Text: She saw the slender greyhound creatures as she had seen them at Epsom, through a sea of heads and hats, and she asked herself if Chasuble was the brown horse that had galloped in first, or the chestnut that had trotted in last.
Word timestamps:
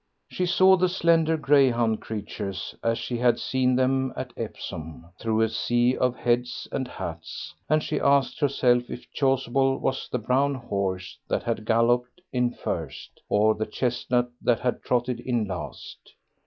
She 0.31 0.47
saw 0.47 0.77
the 0.77 0.89
slender 0.89 1.37
greyhound 1.37 2.01
creatures 2.01 2.73
as 2.83 2.97
she 2.97 3.19
had 3.19 3.37
seen 3.37 3.75
them 3.75 4.11
at 4.15 4.33
Epsom, 4.35 5.05
through 5.19 5.41
a 5.41 5.49
sea 5.49 5.95
of 5.95 6.15
heads 6.15 6.67
and 6.71 6.87
hats, 6.87 7.53
and 7.69 7.83
she 7.83 7.99
asked 7.99 8.39
herself 8.39 8.89
if 8.89 9.05
Chasuble 9.13 9.77
was 9.77 10.09
the 10.11 10.17
brown 10.17 10.55
horse 10.55 11.19
that 11.27 11.43
had 11.43 11.65
galloped 11.65 12.19
in 12.33 12.51
first, 12.51 13.21
or 13.29 13.53
the 13.53 13.67
chestnut 13.67 14.31
that 14.41 14.59
had 14.61 14.81
trotted 14.81 15.19
in 15.19 15.45
last. 15.45 16.15